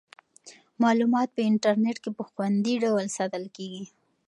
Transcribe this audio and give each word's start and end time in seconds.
معلومات 0.83 1.29
په 1.33 1.41
انټرنیټ 1.49 1.97
کې 2.03 2.11
په 2.17 2.23
خوندي 2.29 2.75
ډول 2.83 3.05
ساتل 3.17 3.43
کیږي. 3.55 3.83